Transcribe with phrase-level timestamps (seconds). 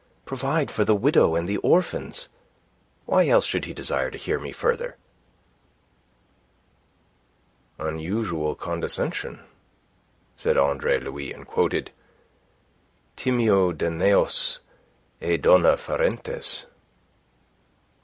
[0.25, 2.27] Provide for the widow and the orphans.
[3.05, 4.97] Why else should he desire to hear me further?"
[7.77, 9.41] "Unusual condescension,"
[10.35, 11.91] said Andre Louis, and quoted
[13.15, 14.57] "Timeo Danaos
[15.21, 16.65] et dona ferentes."